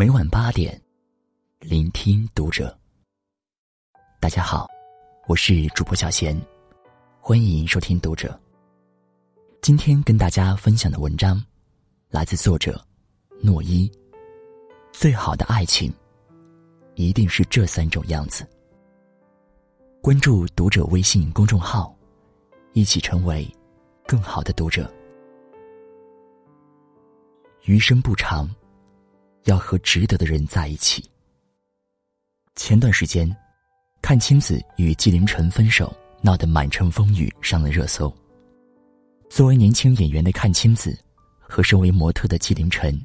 [0.00, 0.80] 每晚八点，
[1.58, 2.74] 聆听读者。
[4.18, 4.66] 大家好，
[5.26, 6.34] 我是主播小贤，
[7.20, 8.40] 欢迎收听读者。
[9.60, 11.38] 今天跟大家分享的文章，
[12.08, 12.82] 来自作者
[13.42, 13.92] 诺伊。
[14.90, 15.92] 最好的爱情，
[16.94, 18.48] 一定是这三种样子。
[20.00, 21.94] 关注读者微信公众号，
[22.72, 23.46] 一起成为
[24.06, 24.90] 更好的读者。
[27.64, 28.48] 余生不长。
[29.44, 31.04] 要和值得的人在一起。
[32.56, 33.34] 前段时间，
[34.02, 38.14] 阚清子与纪凌尘分手，闹得满城风雨，上了热搜。
[39.30, 40.98] 作为年轻演员的阚清子，
[41.38, 43.00] 和身为模特的纪凌尘，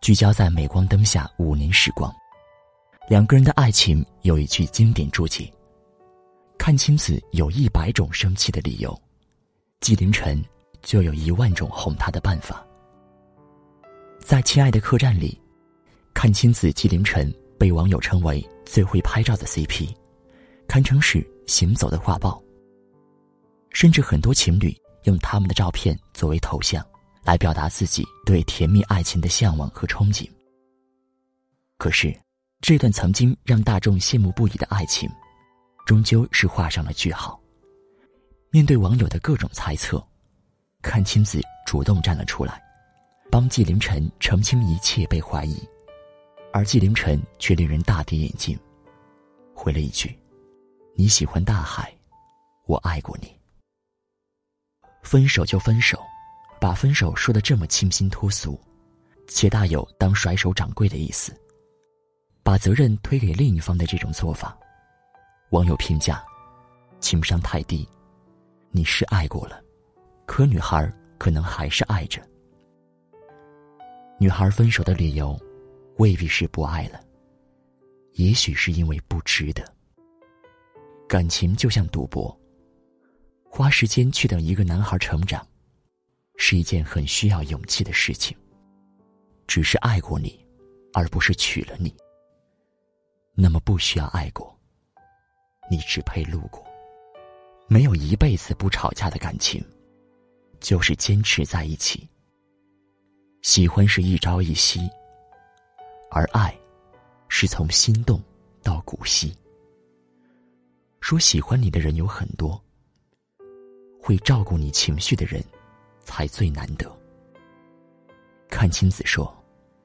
[0.00, 2.14] 聚焦在镁光灯下五年时光。
[3.08, 5.52] 两个人的爱情有一句经典注解：
[6.58, 8.96] 阚清子有一百种生气的理由，
[9.80, 10.40] 纪凌尘
[10.82, 12.64] 就有一万种哄她的办法。
[14.20, 15.41] 在《亲爱的客栈》里。
[16.22, 19.92] 阚清子纪凌尘被网友称为最会拍照的 CP，
[20.68, 22.40] 堪称是行走的画报。
[23.70, 26.80] 甚至很多情侣用他们的照片作为头像，
[27.24, 30.24] 来表达自己对甜蜜爱情的向往和憧憬。
[31.76, 32.16] 可是，
[32.60, 35.10] 这段曾经让大众羡慕不已的爱情，
[35.86, 37.36] 终究是画上了句号。
[38.50, 40.00] 面对网友的各种猜测，
[40.84, 42.62] 阚清子主动站了出来，
[43.28, 45.60] 帮纪凌尘澄清一切被怀疑。
[46.52, 48.58] 而纪凌尘却令人大跌眼镜，
[49.54, 50.14] 回了一句
[50.94, 51.90] ：“你喜欢大海，
[52.66, 53.34] 我爱过你。
[55.02, 55.98] 分手就分手，
[56.60, 58.60] 把分手说的这么清新脱俗，
[59.26, 61.34] 且大有当甩手掌柜的意思。
[62.42, 64.54] 把责任推给另一方的这种做法，
[65.52, 66.22] 网友评价：
[67.00, 67.88] 情商太低。
[68.70, 69.58] 你是爱过了，
[70.26, 72.20] 可女孩可能还是爱着。
[74.18, 75.34] 女孩分手的理由。”
[75.98, 77.00] 未必是不爱了，
[78.12, 79.64] 也许是因为不值得。
[81.08, 82.34] 感情就像赌博，
[83.44, 85.46] 花时间去等一个男孩成长，
[86.36, 88.36] 是一件很需要勇气的事情。
[89.46, 90.42] 只是爱过你，
[90.94, 91.94] 而不是娶了你，
[93.34, 94.58] 那么不需要爱过，
[95.70, 96.64] 你只配路过。
[97.68, 99.62] 没有一辈子不吵架的感情，
[100.60, 102.08] 就是坚持在一起。
[103.42, 104.88] 喜欢是一朝一夕。
[106.14, 106.54] 而爱，
[107.28, 108.22] 是从心动
[108.62, 109.34] 到骨息。
[111.00, 112.62] 说喜欢你的人有很多，
[113.98, 115.42] 会照顾你情绪的人，
[116.04, 116.86] 才最难得。
[118.50, 119.34] 看清子说，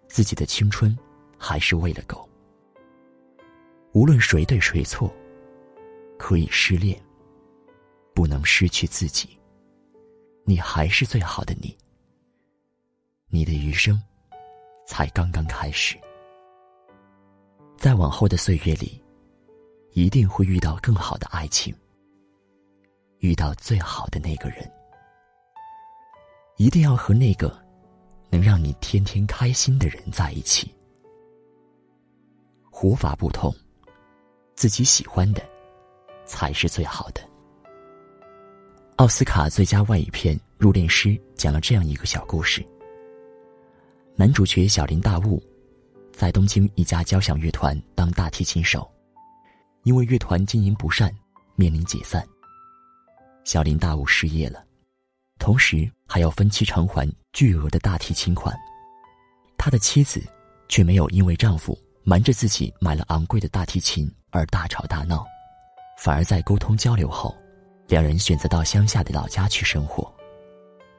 [0.09, 0.95] 自己的青春
[1.37, 2.27] 还是为了狗。
[3.93, 5.09] 无论谁对谁错，
[6.19, 7.01] 可以失恋，
[8.13, 9.29] 不能失去自己。
[10.43, 11.75] 你还是最好的你，
[13.29, 13.97] 你的余生
[14.85, 15.97] 才刚刚开始。
[17.77, 18.99] 在往后的岁月里，
[19.91, 21.73] 一定会遇到更好的爱情，
[23.19, 24.69] 遇到最好的那个人。
[26.57, 27.55] 一定要和那个
[28.31, 30.73] 能让你天天开心的人在一起。
[32.71, 33.53] 活法不同，
[34.55, 35.41] 自己喜欢的
[36.25, 37.21] 才是最好的。
[38.95, 42.65] 奥斯卡最佳外语片《入殓师》讲了这样一个小故事：
[44.15, 45.39] 男主角小林大悟。
[46.17, 48.91] 在东京一家交响乐团当大提琴手，
[49.83, 51.15] 因为乐团经营不善，
[51.55, 52.27] 面临解散。
[53.43, 54.65] 小林大悟失业了，
[55.37, 58.57] 同时还要分期偿还巨额的大提琴款。
[59.59, 60.19] 他的妻子
[60.67, 65.23] 却没有因为丈夫瞒着自己买了昂贵的大提琴而大吵大闹，
[65.99, 67.37] 反而在沟通交流后，
[67.87, 70.11] 两人选择到乡下的老家去生活。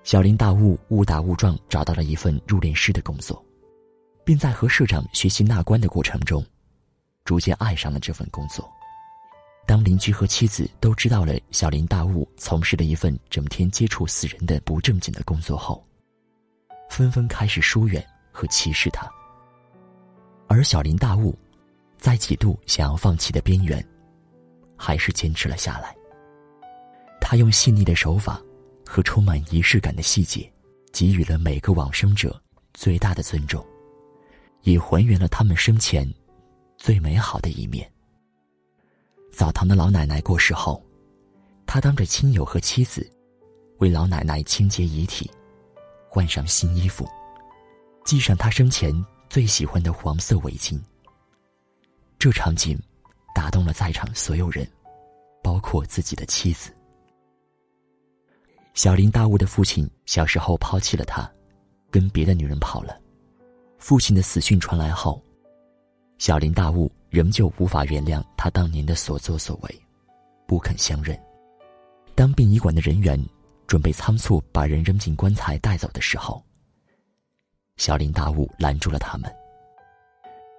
[0.05, 3.45] 小林大悟误打误撞找到了一份入殓师的工作。
[4.29, 6.45] 并在和社长学习纳棺的过程中，
[7.25, 8.71] 逐渐爱上了这份工作。
[9.67, 15.83] 当邻居和妻子都知道了小林大悟从事了一份整天接触死人的不正经的工作后，
[16.91, 19.11] 纷纷开始疏远和歧视他。
[20.47, 21.35] 而小林大悟，
[21.97, 23.83] 在几度想要放弃的边缘，
[24.77, 25.97] 还是坚持了下来。
[27.19, 28.39] 他用细腻的手法
[28.85, 30.53] 和充满仪式感的细节，
[30.93, 32.39] 给予了每个往生者
[32.75, 33.67] 最大的尊重。
[34.63, 36.09] 也还原了他们生前
[36.77, 37.91] 最美好的一面。
[39.31, 40.83] 澡堂的老奶奶过世后，
[41.67, 43.09] 他当着亲友和妻子，
[43.79, 45.31] 为老奶奶清洁遗体，
[46.09, 47.07] 换上新衣服，
[48.05, 48.93] 系上她生前
[49.29, 50.81] 最喜欢的黄色围巾。
[52.19, 52.77] 这场景
[53.35, 54.69] 打动了在场所有人，
[55.43, 56.75] 包括自己的妻子。
[58.75, 61.31] 小林大悟的父亲小时候抛弃了他，
[61.91, 62.99] 跟别的女人跑了。
[63.79, 65.23] 父亲的死讯传来后，
[66.19, 69.83] 小林大悟仍旧无法原谅他当年的所作所为，
[70.47, 71.19] 不肯相认。
[72.15, 73.19] 当殡仪馆的人员
[73.67, 76.45] 准备仓促把人扔进棺材带走的时候，
[77.77, 79.33] 小林大悟拦住了他们。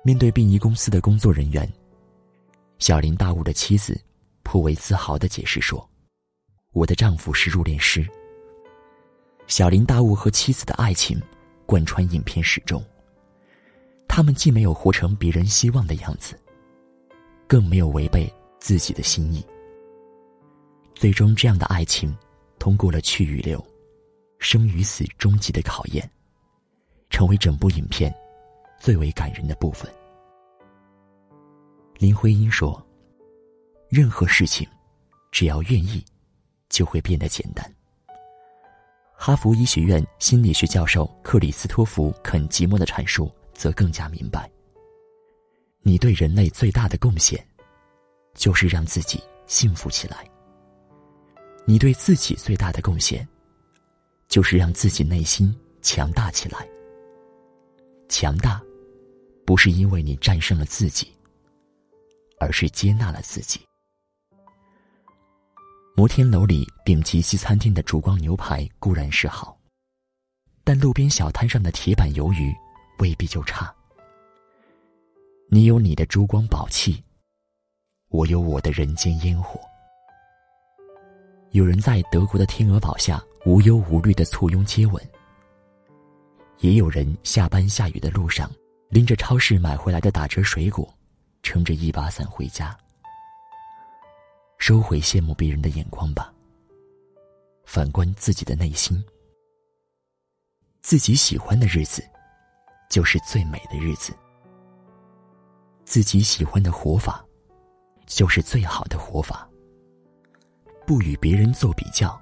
[0.01, 1.69] 面对殡仪公司的工作人员，
[2.79, 3.99] 小林大悟的妻子
[4.43, 5.87] 颇为自豪的解释说
[6.71, 8.07] ：“我的丈夫是入殓师。”
[9.45, 11.21] 小林大悟和妻子的爱情
[11.65, 12.81] 贯穿影片始终。
[14.09, 16.37] 他们既没有活成别人希望的样子，
[17.47, 18.29] 更没有违背
[18.59, 19.45] 自己的心意。
[20.93, 22.13] 最终，这样的爱情
[22.57, 23.63] 通过了去与留、
[24.39, 26.09] 生与死终极的考验，
[27.09, 28.13] 成为整部影片
[28.77, 29.89] 最为感人的部分。
[31.97, 32.85] 林徽因说
[33.89, 34.67] ：“任何事情，
[35.31, 36.03] 只要愿意，
[36.67, 37.63] 就会变得简单。”
[39.15, 44.49] 哈佛医学院心理学教授克里斯托弗·肯吉莫的阐述则更加明白：
[45.81, 47.45] 你对人类最大的贡献，
[48.33, 50.15] 就是让自己幸福起来；
[51.65, 53.27] 你对自己最大的贡献，
[54.29, 56.65] 就是让自己内心强大起来。
[58.07, 58.61] 强大，
[59.45, 61.13] 不是因为你战胜了自己，
[62.39, 63.59] 而是接纳了自己。
[65.97, 69.59] 摩天楼里顶级西餐厅的烛光牛排固然是好，
[70.63, 72.55] 但路边小摊上的铁板鱿鱼
[72.99, 73.73] 未必就差。
[75.49, 77.03] 你有你的珠光宝气，
[78.09, 79.59] 我有我的人间烟火。
[81.51, 85.03] 有人在德国的天鹅堡下无忧无虑的簇拥接吻，
[86.59, 88.51] 也有人下班下雨的路上
[88.89, 90.87] 拎着超市买回来的打折水果，
[91.41, 92.77] 撑着一把伞回家。
[94.59, 96.31] 收回羡慕别人的眼光吧。
[97.65, 99.03] 反观自己的内心，
[100.81, 102.03] 自己喜欢的日子，
[102.89, 104.13] 就是最美的日子。
[105.85, 107.23] 自己喜欢的活法，
[108.05, 109.47] 就是最好的活法。
[110.85, 112.19] 不与别人做比较，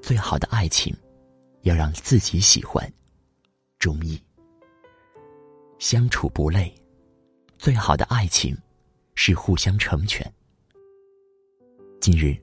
[0.00, 0.96] 最好的爱情，
[1.62, 2.90] 要让自己喜欢，
[3.78, 4.20] 中意。
[5.78, 6.74] 相处不累，
[7.58, 8.56] 最好的爱情，
[9.14, 10.30] 是互相成全。
[12.00, 12.34] 近日，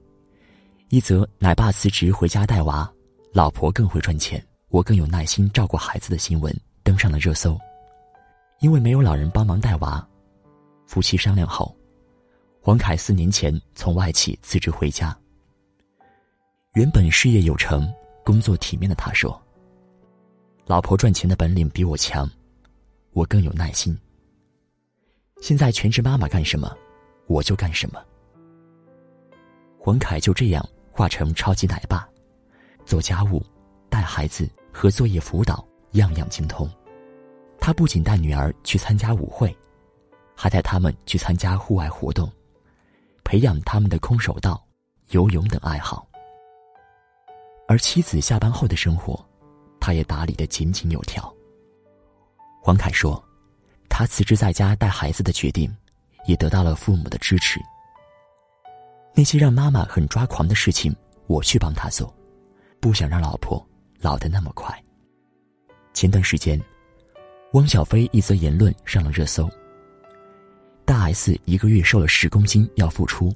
[0.89, 2.91] 一则奶爸辞职回家带娃，
[3.31, 7.59] 老婆更会赚钱，我更有耐心照顾孩子的新闻登上了热搜。
[8.59, 10.07] 因为没有老人帮忙带娃，
[10.85, 11.75] 夫妻商量后，
[12.61, 15.17] 黄凯四年前从外企辞职回家。
[16.75, 17.91] 原本事业有成、
[18.23, 19.41] 工作体面的他说
[20.65, 22.29] ：“老婆赚钱的本领比我强，
[23.11, 23.97] 我更有耐心。
[25.41, 26.73] 现在全职妈妈干什么，
[27.27, 28.01] 我就干什么。”
[29.77, 32.07] 黄凯就这样化成超级奶爸，
[32.85, 33.43] 做家务、
[33.89, 36.69] 带孩子和作业辅导样样精通。
[37.59, 39.55] 他不仅带女儿去参加舞会，
[40.35, 42.29] 还带他们去参加户外活动，
[43.23, 44.61] 培养他们的空手道、
[45.09, 46.05] 游泳等爱好。
[47.67, 49.25] 而妻子下班后的生活，
[49.79, 51.33] 他也打理得井井有条。
[52.61, 53.23] 黄凯说
[53.89, 55.73] ：“他辞职在家带孩子的决定，
[56.25, 57.61] 也得到了父母的支持。”
[59.15, 60.93] 那些让妈妈很抓狂的事情，
[61.27, 62.13] 我去帮他做，
[62.81, 63.65] 不想让老婆
[63.99, 64.83] 老得那么快。
[65.93, 66.59] 前段时间，
[67.53, 69.49] 汪小菲一则言论上了热搜。
[70.85, 73.33] 大 S 一个月瘦了十公斤要复出，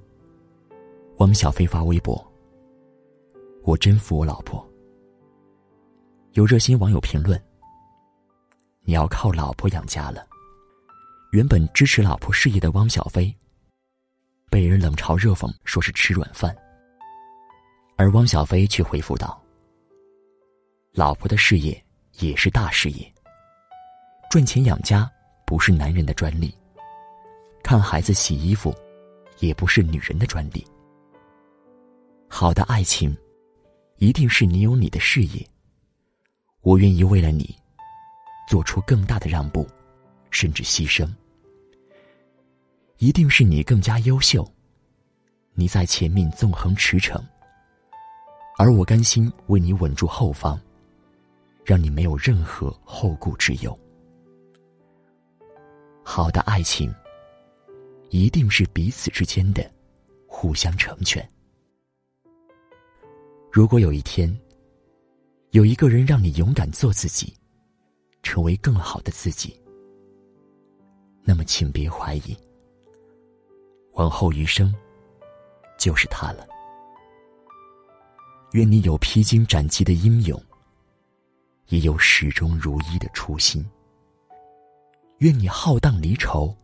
[1.17, 2.19] 汪小菲发微博
[3.63, 4.67] ：“我真服我老婆。”
[6.33, 7.41] 有热心网友评论
[8.83, 10.27] ：“你要靠老婆养家了。”
[11.31, 13.33] 原本支持老婆事业的汪小菲。
[14.49, 16.55] 被人冷嘲热讽，说是吃软饭。
[17.97, 19.41] 而汪小菲却回复道
[20.93, 21.83] ：“老婆的事业
[22.19, 23.13] 也是大事业，
[24.29, 25.09] 赚钱养家
[25.45, 26.53] 不是男人的专利，
[27.63, 28.73] 看孩子洗衣服，
[29.39, 30.65] 也不是女人的专利。
[32.27, 33.15] 好的爱情，
[33.97, 35.45] 一定是你有你的事业，
[36.61, 37.55] 我愿意为了你，
[38.47, 39.67] 做出更大的让步，
[40.31, 41.07] 甚至牺牲。”
[42.97, 44.43] 一定是你更加优秀，
[45.53, 47.21] 你在前面纵横驰骋，
[48.57, 50.59] 而我甘心为你稳住后方，
[51.67, 53.77] 让你没有任何后顾之忧。
[56.01, 56.95] 好的爱情，
[58.09, 59.69] 一定是彼此之间的
[60.25, 61.29] 互相成全。
[63.51, 64.33] 如果有一天，
[65.49, 67.33] 有一个人让你勇敢做自己，
[68.23, 69.59] 成为更好的自己，
[71.21, 72.37] 那么请别怀疑。
[73.95, 74.73] 往后余生，
[75.77, 76.47] 就是他了。
[78.53, 80.41] 愿你有披荆斩棘的英勇，
[81.67, 83.65] 也有始终如一的初心。
[85.19, 86.55] 愿你浩荡离愁，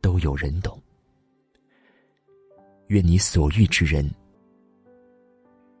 [0.00, 0.80] 都有人懂。
[2.86, 4.08] 愿你所遇之人，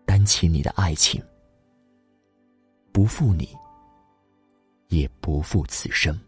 [0.04, 1.22] 担起你的爱情，
[2.92, 3.48] 不负你，
[4.88, 6.18] 也不负此生。